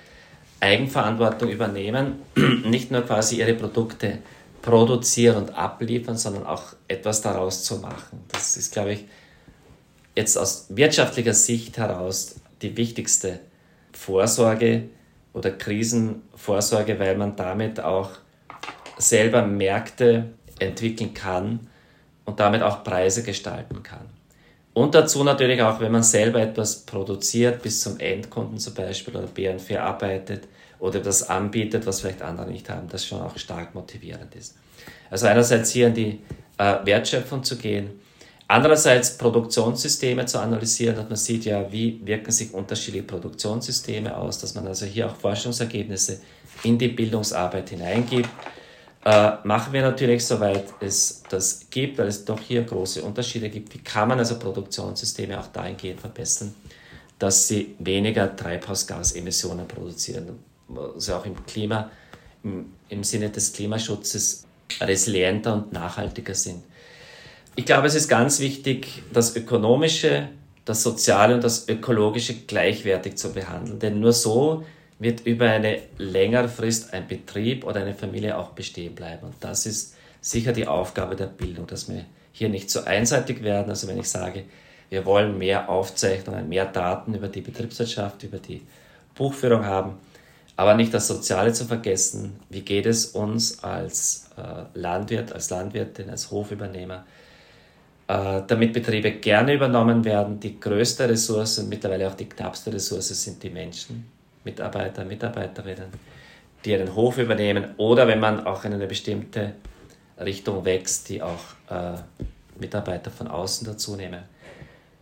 [0.61, 2.23] Eigenverantwortung übernehmen,
[2.65, 4.19] nicht nur quasi ihre Produkte
[4.61, 8.21] produzieren und abliefern, sondern auch etwas daraus zu machen.
[8.29, 9.05] Das ist, glaube ich,
[10.15, 13.41] jetzt aus wirtschaftlicher Sicht heraus die wichtigste
[13.93, 14.85] Vorsorge
[15.33, 18.11] oder Krisenvorsorge, weil man damit auch
[18.99, 21.69] selber Märkte entwickeln kann,
[22.25, 24.09] und damit auch Preise gestalten kann.
[24.75, 29.27] Und dazu natürlich auch, wenn man selber etwas produziert, bis zum Endkunden zum Beispiel oder
[29.27, 34.35] Bären verarbeitet oder das anbietet, was vielleicht andere nicht haben, das schon auch stark motivierend
[34.35, 34.57] ist.
[35.11, 36.21] Also einerseits hier in die
[36.57, 37.91] äh, Wertschöpfung zu gehen,
[38.49, 44.55] andererseits Produktionssysteme zu analysieren, dass man sieht ja, wie wirken sich unterschiedliche Produktionssysteme aus, dass
[44.55, 46.21] man also hier auch Forschungsergebnisse
[46.63, 48.31] in die Bildungsarbeit hineingibt
[49.05, 53.75] äh, machen wir natürlich, soweit es das gibt, weil es doch hier große Unterschiede gibt.
[53.75, 56.55] Wie kann man also Produktionssysteme auch dahingehend verbessern,
[57.19, 60.39] dass sie weniger Treibhausgasemissionen produzieren,
[60.77, 61.91] also auch im Klima,
[62.45, 64.45] im, im Sinne des Klimaschutzes
[64.81, 66.63] resilienter und nachhaltiger sind.
[67.55, 70.29] Ich glaube, es ist ganz wichtig, das Ökonomische,
[70.65, 74.65] das Soziale und das Ökologische gleichwertig zu behandeln, denn nur so
[75.03, 79.27] wird über eine längere Frist ein Betrieb oder eine Familie auch bestehen bleiben.
[79.27, 83.71] Und das ist sicher die Aufgabe der Bildung, dass wir hier nicht so einseitig werden.
[83.71, 84.45] Also wenn ich sage,
[84.89, 88.63] wir wollen mehr Aufzeichnungen, mehr Daten über die Betriebswirtschaft, über die
[89.15, 89.95] Buchführung haben,
[90.57, 92.41] aber nicht das Soziale zu vergessen.
[92.51, 97.05] Wie geht es uns als äh, Landwirt, als Landwirtin, als Hofübernehmer,
[98.09, 100.39] äh, damit Betriebe gerne übernommen werden.
[100.41, 104.22] Die größte Ressource und mittlerweile auch die knappste Ressource sind die Menschen.
[104.45, 105.89] Mitarbeiter, Mitarbeiterinnen,
[106.65, 109.55] die einen Hof übernehmen oder wenn man auch in eine bestimmte
[110.19, 111.95] Richtung wächst, die auch äh,
[112.59, 114.23] Mitarbeiter von außen dazu nehmen.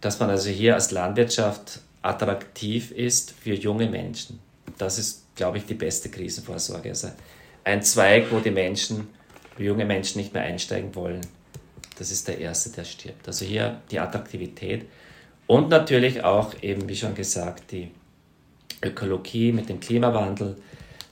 [0.00, 4.38] Dass man also hier als Landwirtschaft attraktiv ist für junge Menschen.
[4.78, 6.88] Das ist, glaube ich, die beste Krisenvorsorge.
[6.88, 7.08] Also
[7.64, 9.08] ein Zweig, wo die Menschen,
[9.56, 11.20] wo junge Menschen nicht mehr einsteigen wollen,
[11.98, 13.26] das ist der erste, der stirbt.
[13.26, 14.86] Also hier die Attraktivität
[15.46, 17.90] und natürlich auch eben, wie schon gesagt, die
[18.84, 20.56] Ökologie, mit dem Klimawandel.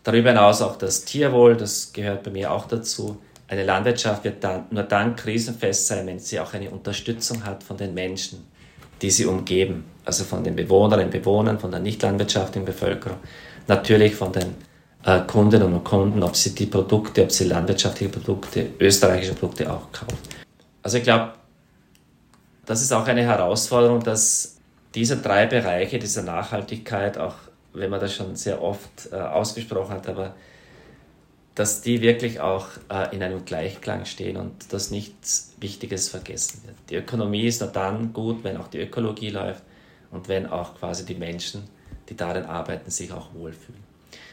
[0.05, 3.19] Darüber hinaus auch das Tierwohl, das gehört bei mir auch dazu.
[3.49, 7.77] Eine Landwirtschaft wird dann, nur dann krisenfest sein, wenn sie auch eine Unterstützung hat von
[7.77, 8.47] den Menschen,
[9.03, 9.85] die sie umgeben.
[10.05, 13.19] Also von den Bewohnerinnen und Bewohnern, von der nicht landwirtschaftlichen Bevölkerung,
[13.67, 14.55] natürlich von den
[15.05, 19.93] äh, Kundinnen und Kunden, ob sie die Produkte, ob sie landwirtschaftliche Produkte, österreichische Produkte auch
[19.93, 20.19] kaufen.
[20.83, 21.33] Also ich glaube,
[22.67, 24.57] das ist auch eine Herausforderung, dass
[24.95, 27.35] diese drei Bereiche dieser Nachhaltigkeit auch
[27.79, 30.35] wenn man das schon sehr oft äh, ausgesprochen hat, aber
[31.55, 36.77] dass die wirklich auch äh, in einem Gleichklang stehen und dass nichts Wichtiges vergessen wird.
[36.89, 39.63] Die Ökonomie ist nur dann gut, wenn auch die Ökologie läuft
[40.13, 41.65] und wenn auch quasi die Menschen,
[42.09, 43.83] die darin arbeiten, sich auch wohlfühlen.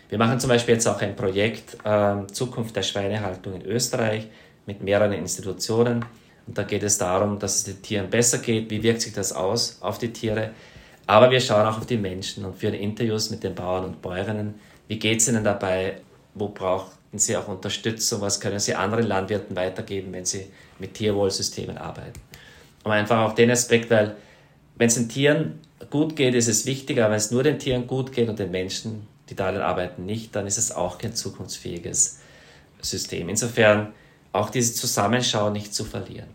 [0.08, 4.28] Wir machen zum Beispiel jetzt auch ein Projekt äh, Zukunft der Schweinehaltung in Österreich
[4.68, 6.06] mit mehreren Institutionen.
[6.46, 8.70] Und da geht es darum, dass es den Tieren besser geht.
[8.70, 10.52] Wie wirkt sich das aus auf die Tiere?
[11.08, 14.56] Aber wir schauen auch auf die Menschen und führen Interviews mit den Bauern und Bäuerinnen.
[14.88, 16.02] Wie geht es ihnen dabei?
[16.34, 18.22] Wo brauchen sie auch Unterstützung?
[18.22, 20.48] Was können sie anderen Landwirten weitergeben, wenn sie
[20.80, 22.20] mit Tierwohlsystemen arbeiten?
[22.84, 24.16] Um einfach auch den Aspekt, weil
[24.76, 27.88] wenn es den Tieren gut geht, ist es wichtig, aber wenn es nur den Tieren
[27.88, 32.20] gut geht und den Menschen, die darin arbeiten, nicht, dann ist es auch kein zukunftsfähiges
[32.82, 33.30] System.
[33.30, 33.94] Insofern
[34.32, 36.30] auch diese Zusammenschau nicht zu verlieren.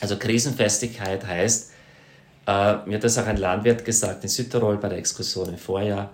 [0.00, 1.71] Also Krisenfestigkeit heißt,
[2.46, 6.10] äh, mir hat das auch ein Landwirt gesagt in Südtirol bei der Exkursion im Vorjahr.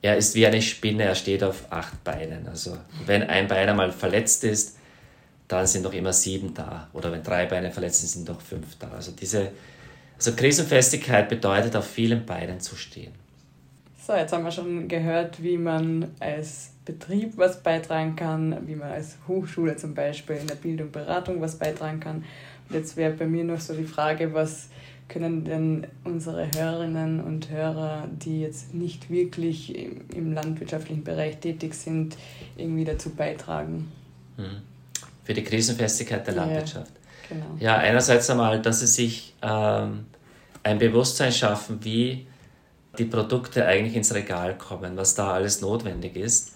[0.00, 2.48] Er ist wie eine Spinne, er steht auf acht Beinen.
[2.48, 4.76] Also wenn ein Bein einmal verletzt ist,
[5.46, 6.88] dann sind noch immer sieben da.
[6.92, 8.90] Oder wenn drei Beine verletzt sind, sind noch fünf da.
[8.90, 9.52] Also diese
[10.16, 13.12] also Krisenfestigkeit bedeutet, auf vielen Beinen zu stehen.
[14.04, 18.90] So, jetzt haben wir schon gehört, wie man als Betrieb was beitragen kann, wie man
[18.90, 22.24] als Hochschule zum Beispiel in der Bildung, Beratung was beitragen kann.
[22.68, 24.68] Und jetzt wäre bei mir noch so die Frage, was
[25.12, 32.16] können denn unsere Hörerinnen und Hörer, die jetzt nicht wirklich im landwirtschaftlichen Bereich tätig sind,
[32.56, 33.92] irgendwie dazu beitragen?
[34.36, 34.62] Mhm.
[35.24, 36.90] Für die Krisenfestigkeit der Landwirtschaft.
[37.30, 37.46] Ja, genau.
[37.60, 40.06] ja einerseits einmal, dass sie sich ähm,
[40.62, 42.26] ein Bewusstsein schaffen, wie
[42.98, 46.54] die Produkte eigentlich ins Regal kommen, was da alles notwendig ist.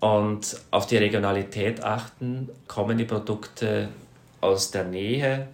[0.00, 3.88] Und auf die Regionalität achten, kommen die Produkte
[4.40, 5.48] aus der Nähe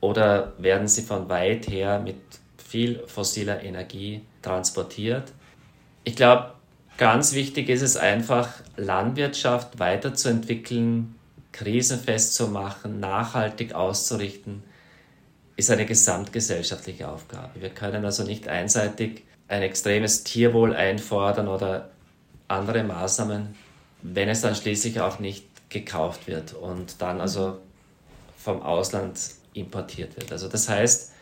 [0.00, 2.16] oder werden sie von weit her mit
[2.56, 5.32] viel fossiler Energie transportiert?
[6.04, 6.52] Ich glaube,
[6.96, 11.14] ganz wichtig ist es einfach, Landwirtschaft weiterzuentwickeln,
[11.52, 14.62] krisenfest zu machen, nachhaltig auszurichten,
[15.56, 17.60] ist eine gesamtgesellschaftliche Aufgabe.
[17.60, 21.90] Wir können also nicht einseitig ein extremes Tierwohl einfordern oder
[22.46, 23.56] andere Maßnahmen,
[24.02, 27.58] wenn es dann schließlich auch nicht gekauft wird und dann also
[28.36, 29.18] vom Ausland
[29.60, 30.32] importiert wird.
[30.32, 31.12] Also das heißt,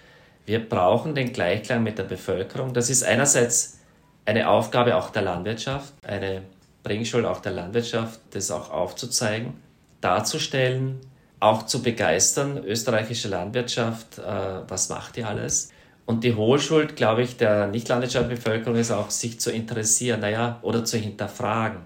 [0.46, 2.72] wir brauchen den Gleichklang mit der Bevölkerung.
[2.72, 3.78] Das ist einerseits
[4.24, 6.42] eine Aufgabe auch der Landwirtschaft, eine
[6.82, 9.54] Bringschuld auch der Landwirtschaft, das auch aufzuzeigen,
[10.00, 11.00] darzustellen,
[11.40, 14.22] auch zu begeistern, österreichische Landwirtschaft, äh,
[14.68, 15.70] was macht die alles?
[16.06, 20.84] Und die Hohlschuld, glaube ich, der nicht-landwirtschaftlichen Bevölkerung ist auch, sich zu interessieren, naja, oder
[20.84, 21.80] zu hinterfragen.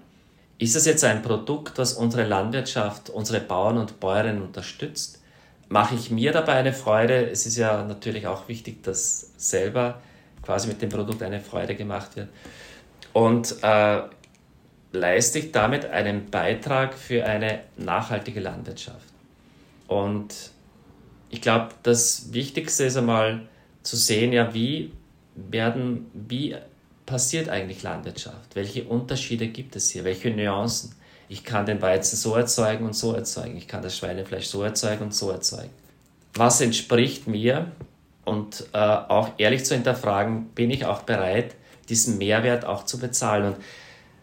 [0.59, 5.20] Ist es jetzt ein Produkt, was unsere Landwirtschaft, unsere Bauern und Bäuerinnen unterstützt?
[5.71, 7.29] Mache ich mir dabei eine Freude?
[7.29, 10.01] Es ist ja natürlich auch wichtig, dass selber
[10.41, 12.27] quasi mit dem Produkt eine Freude gemacht wird.
[13.13, 14.01] Und äh,
[14.91, 19.07] leiste ich damit einen Beitrag für eine nachhaltige Landwirtschaft.
[19.87, 20.51] Und
[21.29, 23.47] ich glaube, das Wichtigste ist einmal
[23.81, 24.91] zu sehen, ja, wie
[25.35, 26.53] werden, wie
[27.05, 28.55] passiert eigentlich Landwirtschaft?
[28.55, 30.03] Welche Unterschiede gibt es hier?
[30.03, 30.95] Welche Nuancen?
[31.31, 33.55] Ich kann den Weizen so erzeugen und so erzeugen.
[33.55, 35.69] Ich kann das Schweinefleisch so erzeugen und so erzeugen.
[36.33, 37.71] Was entspricht mir?
[38.25, 41.55] Und äh, auch ehrlich zu hinterfragen, bin ich auch bereit,
[41.87, 43.53] diesen Mehrwert auch zu bezahlen?
[43.53, 43.55] Und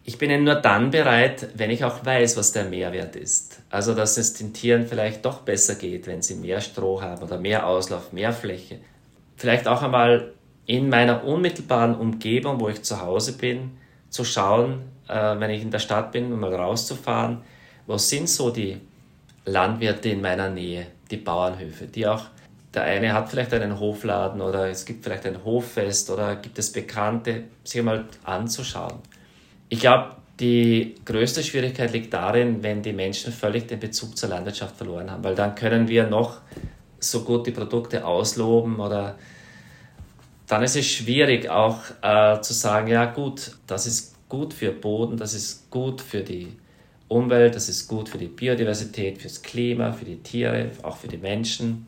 [0.03, 3.59] ich bin nur dann bereit, wenn ich auch weiß, was der Mehrwert ist.
[3.71, 7.39] Also, dass es den Tieren vielleicht doch besser geht, wenn sie mehr Stroh haben oder
[7.39, 8.77] mehr Auslauf, mehr Fläche.
[9.35, 10.33] Vielleicht auch einmal
[10.67, 13.71] in meiner unmittelbaren Umgebung, wo ich zu Hause bin,
[14.11, 17.41] zu schauen, äh, wenn ich in der Stadt bin, mal rauszufahren,
[17.87, 18.77] wo sind so die
[19.45, 22.25] Landwirte in meiner Nähe, die Bauernhöfe, die auch,
[22.73, 26.71] der eine hat vielleicht einen Hofladen oder es gibt vielleicht ein Hoffest oder gibt es
[26.71, 28.99] Bekannte, sich mal anzuschauen.
[29.69, 34.77] Ich glaube, die größte Schwierigkeit liegt darin, wenn die Menschen völlig den Bezug zur Landwirtschaft
[34.77, 36.41] verloren haben, weil dann können wir noch
[36.99, 39.15] so gut die Produkte ausloben oder
[40.47, 45.17] dann ist es schwierig auch äh, zu sagen, ja gut, das ist gut für Boden,
[45.17, 46.53] das ist gut für die
[47.07, 51.17] Umwelt, das ist gut für die Biodiversität, fürs Klima, für die Tiere, auch für die
[51.17, 51.87] Menschen.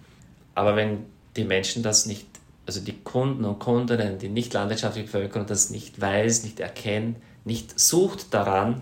[0.56, 2.28] Aber wenn die Menschen das nicht,
[2.66, 7.80] also die Kunden und Kundinnen, die nicht landwirtschaftliche Bevölkerung das nicht weiß, nicht erkennt, nicht
[7.80, 8.82] sucht daran,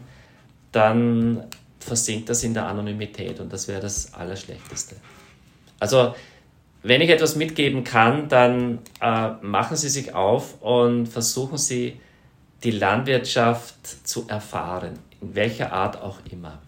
[0.72, 1.44] dann
[1.80, 4.96] versinkt das in der Anonymität und das wäre das Allerschlechteste.
[5.80, 6.14] Also,
[6.84, 12.00] wenn ich etwas mitgeben kann, dann äh, machen Sie sich auf und versuchen Sie,
[12.64, 16.60] die Landwirtschaft zu erfahren, in welcher Art auch immer.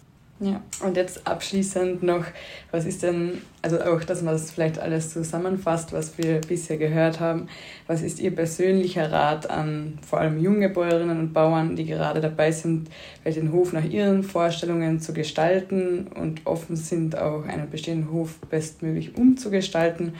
[0.43, 2.25] Ja, und jetzt abschließend noch,
[2.71, 7.19] was ist denn, also auch, dass man das vielleicht alles zusammenfasst, was wir bisher gehört
[7.19, 7.45] haben,
[7.85, 12.51] was ist Ihr persönlicher Rat an vor allem junge Bäuerinnen und Bauern, die gerade dabei
[12.51, 12.89] sind,
[13.23, 19.15] den Hof nach ihren Vorstellungen zu gestalten und offen sind, auch einen bestehenden Hof bestmöglich
[19.15, 20.15] umzugestalten,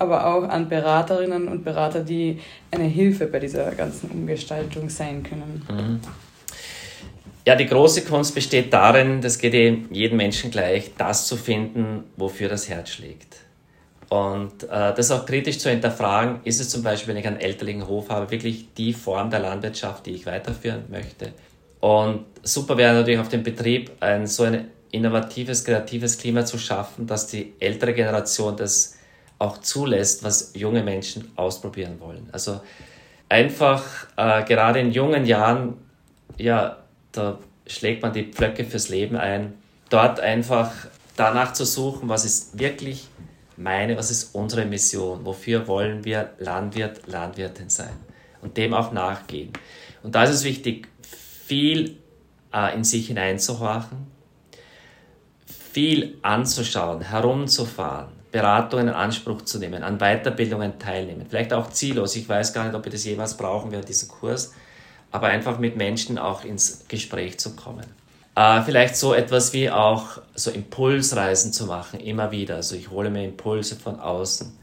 [0.00, 5.62] aber auch an Beraterinnen und Berater, die eine Hilfe bei dieser ganzen Umgestaltung sein können?
[5.70, 6.00] Mhm.
[7.46, 9.54] Ja, die große Kunst besteht darin, das geht
[9.90, 13.36] jedem Menschen gleich, das zu finden, wofür das Herz schlägt.
[14.08, 17.86] Und äh, das auch kritisch zu hinterfragen, ist es zum Beispiel, wenn ich einen elterlichen
[17.86, 21.32] Hof habe, wirklich die Form der Landwirtschaft, die ich weiterführen möchte.
[21.80, 27.06] Und super wäre natürlich auf dem Betrieb ein so ein innovatives, kreatives Klima zu schaffen,
[27.06, 28.96] dass die ältere Generation das
[29.40, 32.28] auch zulässt, was junge Menschen ausprobieren wollen.
[32.30, 32.60] Also
[33.28, 33.82] einfach
[34.16, 35.78] äh, gerade in jungen Jahren
[36.36, 36.76] ja
[37.12, 39.54] da schlägt man die Pflöcke fürs Leben ein.
[39.88, 40.72] Dort einfach
[41.16, 43.08] danach zu suchen, was ist wirklich
[43.56, 47.94] meine, was ist unsere Mission, wofür wollen wir Landwirt, Landwirtin sein
[48.40, 49.52] und dem auch nachgehen.
[50.02, 51.98] Und da ist es wichtig, viel
[52.54, 54.06] äh, in sich hineinzuhorchen,
[55.72, 62.16] viel anzuschauen, herumzufahren, Beratungen in Anspruch zu nehmen, an Weiterbildungen teilnehmen, vielleicht auch ziellos.
[62.16, 64.52] Ich weiß gar nicht, ob wir das jemals brauchen während diesem Kurs,
[65.10, 67.86] aber einfach mit Menschen auch ins Gespräch zu kommen.
[68.36, 72.56] Äh, vielleicht so etwas wie auch so Impulsreisen zu machen, immer wieder.
[72.56, 74.56] Also ich hole mir Impulse von außen.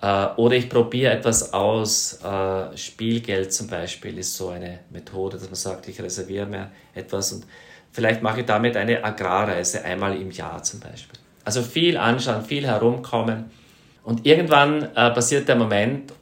[0.00, 2.20] Äh, oder ich probiere etwas aus.
[2.22, 7.32] Äh, Spielgeld zum Beispiel ist so eine Methode, dass man sagt, ich reserviere mir etwas
[7.32, 7.44] und
[7.90, 11.18] vielleicht mache ich damit eine Agrarreise einmal im Jahr zum Beispiel.
[11.46, 13.44] Also viel anschauen, viel herumkommen.
[14.02, 16.12] Und irgendwann äh, passiert der Moment,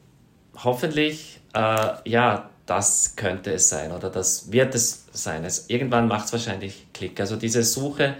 [0.63, 5.47] hoffentlich, äh, ja, das könnte es sein oder das wird es sein.
[5.47, 7.19] Es, irgendwann macht es wahrscheinlich Klick.
[7.21, 8.17] Also diese Suche.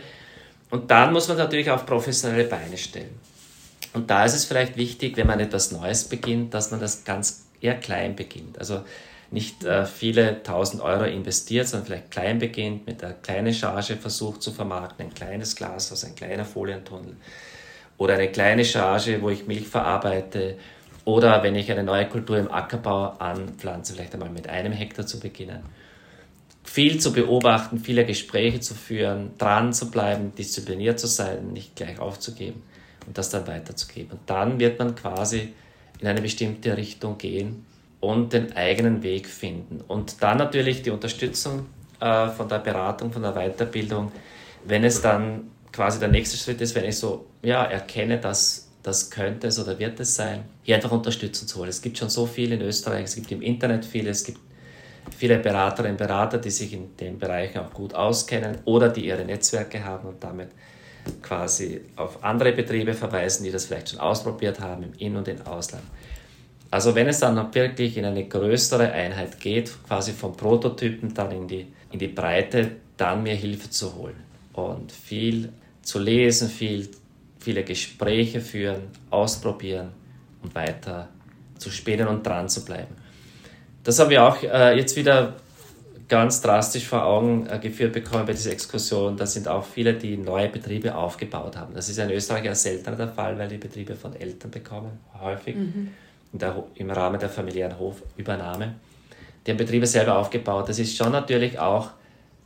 [0.71, 3.21] Und dann muss man natürlich auf professionelle Beine stellen.
[3.93, 7.45] Und da ist es vielleicht wichtig, wenn man etwas Neues beginnt, dass man das ganz
[7.61, 8.59] eher klein beginnt.
[8.59, 8.83] Also
[9.31, 14.43] nicht äh, viele tausend Euro investiert, sondern vielleicht klein beginnt, mit einer kleinen Charge versucht
[14.43, 17.17] zu vermarkten, ein kleines Glas, also ein kleiner Folientunnel.
[17.97, 20.57] Oder eine kleine Charge, wo ich Milch verarbeite
[21.05, 25.21] oder wenn ich eine neue Kultur im Ackerbau anpflanze, vielleicht einmal mit einem Hektar zu
[25.21, 25.63] beginnen.
[26.65, 31.99] Viel zu beobachten, viele Gespräche zu führen, dran zu bleiben, diszipliniert zu sein, nicht gleich
[31.99, 32.63] aufzugeben
[33.07, 34.13] und das dann weiterzugeben.
[34.13, 35.53] Und dann wird man quasi
[36.01, 37.67] in eine bestimmte Richtung gehen
[38.05, 39.81] und den eigenen Weg finden.
[39.87, 41.67] Und dann natürlich die Unterstützung
[42.01, 44.13] äh, von der Beratung, von der Weiterbildung,
[44.65, 49.11] wenn es dann quasi der nächste Schritt ist, wenn ich so ja, erkenne, dass das
[49.11, 51.71] könnte es oder wird es sein, hier einfach Unterstützung zu holen.
[51.71, 54.39] Es gibt schon so viel in Österreich, es gibt im Internet viele, es gibt
[55.17, 59.25] viele Beraterinnen und Berater, die sich in den Bereichen auch gut auskennen oder die ihre
[59.25, 60.49] Netzwerke haben und damit
[61.23, 65.41] quasi auf andere Betriebe verweisen, die das vielleicht schon ausprobiert haben im In- und im
[65.47, 65.85] Ausland.
[66.75, 71.47] Also wenn es dann wirklich in eine größere Einheit geht, quasi vom Prototypen dann in
[71.47, 74.17] die, in die Breite, dann mir Hilfe zu holen
[74.55, 76.89] und viel zu lesen, viel,
[77.39, 79.91] viele Gespräche führen, ausprobieren
[80.43, 81.11] und weiter
[81.59, 82.97] zu spielen und dran zu bleiben.
[83.85, 85.37] Das haben wir auch äh, jetzt wieder
[86.09, 89.17] ganz drastisch vor Augen äh, geführt bekommen bei dieser Exkursion.
[89.17, 91.73] Da sind auch viele, die neue Betriebe aufgebaut haben.
[91.73, 95.55] Das ist in Österreich ja seltener der Fall, weil die Betriebe von Eltern bekommen, häufig,
[95.55, 95.91] mhm.
[96.39, 98.75] Der, im Rahmen der familiären Hofübernahme.
[99.47, 100.69] Die haben Betriebe selber aufgebaut.
[100.69, 101.91] Das ist schon natürlich auch,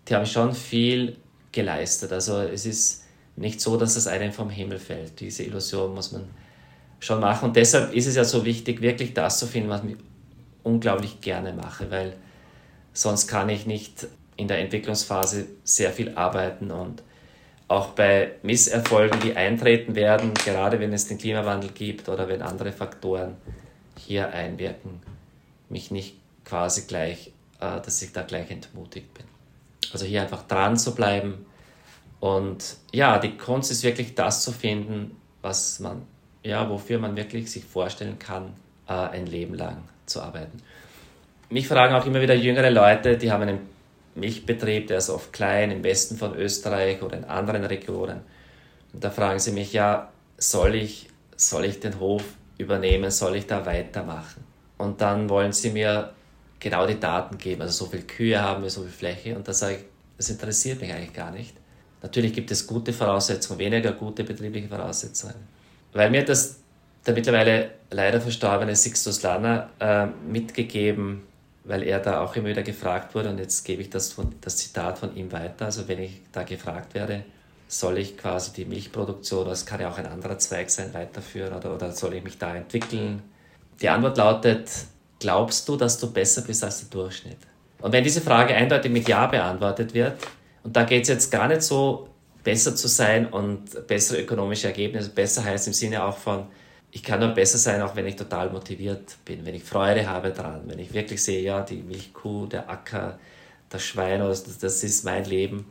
[0.09, 1.17] die haben schon viel
[1.53, 2.13] geleistet.
[2.13, 3.05] Also es ist
[3.37, 5.21] nicht so, dass das einem vom Himmel fällt.
[5.21, 6.25] Diese Illusion muss man
[7.01, 7.47] schon machen.
[7.47, 9.97] Und deshalb ist es ja so wichtig, wirklich das zu finden, was mich
[10.65, 12.15] unglaublich gerne mache, weil
[12.93, 17.03] sonst kann ich nicht in der Entwicklungsphase sehr viel arbeiten und
[17.69, 22.73] auch bei Misserfolgen, die eintreten werden, gerade wenn es den Klimawandel gibt oder wenn andere
[22.73, 23.37] Faktoren
[24.09, 25.03] hier einwirken,
[25.69, 26.17] mich nicht
[26.47, 29.27] quasi gleich, äh, dass ich da gleich entmutigt bin.
[29.93, 31.45] Also hier einfach dran zu bleiben
[32.21, 36.03] und ja, die Kunst ist wirklich das zu finden, was man,
[36.43, 38.55] ja, wofür man wirklich sich vorstellen kann,
[38.89, 40.63] äh, ein Leben lang zu arbeiten.
[41.51, 43.61] Mich fragen auch immer wieder jüngere Leute, die haben einen
[44.15, 48.21] Milchbetrieb, der ist oft klein, im Westen von Österreich oder in anderen Regionen.
[48.95, 52.25] Und da fragen sie mich, ja, soll ich, soll ich den Hof
[52.59, 54.45] übernehmen, soll ich da weitermachen?
[54.77, 56.13] Und dann wollen sie mir
[56.61, 59.37] genau die Daten geben, also so viel Kühe haben wir, so viel Fläche.
[59.37, 59.85] Und da sage ich,
[60.17, 61.55] das interessiert mich eigentlich gar nicht.
[62.03, 65.35] Natürlich gibt es gute Voraussetzungen, weniger gute betriebliche Voraussetzungen.
[65.93, 66.59] Weil mir das
[67.09, 71.23] der mittlerweile leider verstorbene Sixtus Lanner äh, mitgegeben,
[71.65, 74.59] weil er da auch immer wieder gefragt wurde und jetzt gebe ich das, von, das
[74.59, 75.65] Zitat von ihm weiter.
[75.65, 77.25] Also wenn ich da gefragt werde,
[77.69, 81.75] soll ich quasi die Milchproduktion, das kann ja auch ein anderer Zweig sein, weiterführen oder,
[81.75, 83.23] oder soll ich mich da entwickeln?
[83.81, 84.71] Die Antwort lautet,
[85.21, 87.37] glaubst du, dass du besser bist als der Durchschnitt?
[87.81, 90.15] Und wenn diese Frage eindeutig mit Ja beantwortet wird,
[90.65, 92.09] und da geht es jetzt gar nicht so,
[92.43, 96.47] besser zu sein und bessere ökonomische Ergebnisse, besser heißt im Sinne auch von,
[96.91, 100.31] ich kann nur besser sein, auch wenn ich total motiviert bin, wenn ich Freude habe
[100.31, 103.19] dran, wenn ich wirklich sehe, ja, die Milchkuh, der Acker,
[103.69, 105.67] das Schwein, das, das ist mein Leben.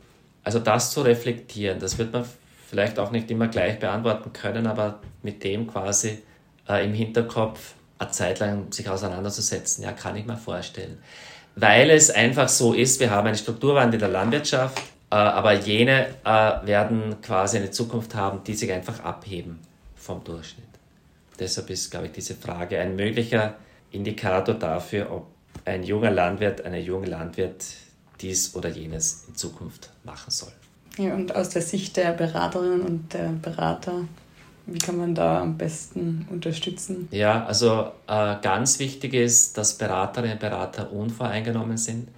[0.48, 2.24] Also das zu reflektieren, das wird man
[2.70, 6.22] vielleicht auch nicht immer gleich beantworten können, aber mit dem quasi
[6.66, 11.02] äh, im Hinterkopf eine Zeit lang sich auseinanderzusetzen, ja, kann ich mir vorstellen.
[11.54, 14.78] Weil es einfach so ist, wir haben einen Strukturwandel der Landwirtschaft,
[15.10, 19.58] äh, aber jene äh, werden quasi eine Zukunft haben, die sich einfach abheben
[19.96, 20.64] vom Durchschnitt.
[21.38, 23.56] Deshalb ist, glaube ich, diese Frage ein möglicher
[23.90, 25.26] Indikator dafür, ob
[25.66, 27.66] ein junger Landwirt, eine junge Landwirt
[28.20, 30.52] dies oder jenes in Zukunft machen soll.
[30.98, 34.04] Ja, und aus der Sicht der Beraterinnen und der Berater,
[34.66, 37.08] wie kann man da am besten unterstützen?
[37.12, 42.08] Ja, also äh, ganz wichtig ist, dass Beraterinnen und Berater unvoreingenommen sind,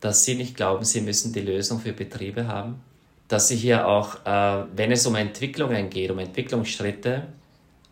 [0.00, 2.80] dass sie nicht glauben, sie müssen die Lösung für Betriebe haben,
[3.28, 7.22] dass sie hier auch, äh, wenn es um Entwicklungen geht, um Entwicklungsschritte,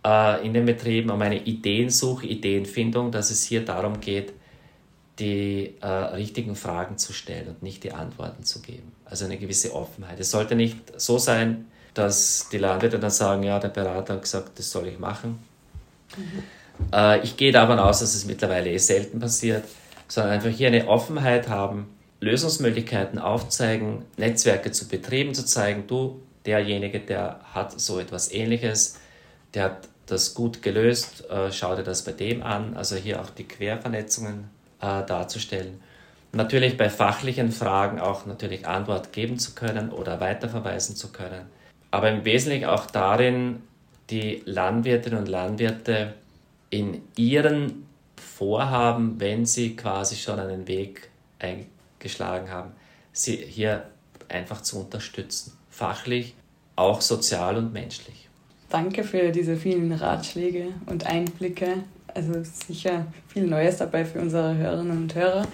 [0.04, 4.32] äh, in den Betrieben um eine Ideensuche, Ideenfindung, dass es hier darum geht,
[5.18, 8.92] die äh, richtigen Fragen zu stellen und nicht die Antworten zu geben.
[9.04, 10.18] Also eine gewisse Offenheit.
[10.18, 14.58] Es sollte nicht so sein, dass die Landwirte dann sagen, ja, der Berater hat gesagt,
[14.58, 15.38] das soll ich machen.
[16.16, 16.42] Mhm.
[16.92, 19.64] Äh, ich gehe davon aus, dass es mittlerweile eh selten passiert,
[20.08, 21.88] sondern einfach hier eine Offenheit haben,
[22.20, 28.98] Lösungsmöglichkeiten aufzeigen, Netzwerke zu Betrieben zu zeigen, du, derjenige, der hat so etwas ähnliches,
[29.54, 33.30] der hat das gut gelöst, äh, schau dir das bei dem an, also hier auch
[33.30, 34.50] die Quervernetzungen
[34.82, 35.80] äh, darzustellen.
[36.32, 41.46] Natürlich bei fachlichen Fragen auch natürlich Antwort geben zu können oder weiterverweisen zu können.
[41.90, 43.62] Aber im Wesentlichen auch darin,
[44.10, 46.14] die Landwirtinnen und Landwirte
[46.70, 52.72] in ihren Vorhaben, wenn sie quasi schon einen Weg eingeschlagen haben,
[53.12, 53.84] sie hier
[54.28, 55.52] einfach zu unterstützen.
[55.70, 56.34] Fachlich,
[56.76, 58.28] auch sozial und menschlich.
[58.70, 61.84] Danke für diese vielen Ratschläge und Einblicke.
[62.14, 65.46] Also sicher viel Neues dabei für unsere Hörerinnen und Hörer.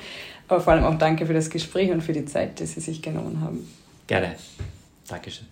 [0.49, 3.03] Aber vor allem auch danke für das Gespräch und für die Zeit, die Sie sich
[3.03, 3.69] genommen haben.
[4.07, 4.37] Gerne.
[5.07, 5.47] Dankeschön.